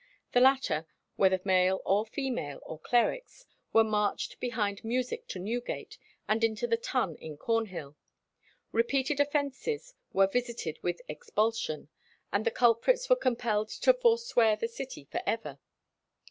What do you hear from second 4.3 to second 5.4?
behind music to